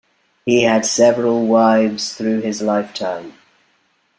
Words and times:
He 0.47 0.63
had 0.63 0.83
several 0.87 1.45
wives 1.45 2.15
through 2.15 2.39
his 2.41 2.59
lifetime. 2.63 3.35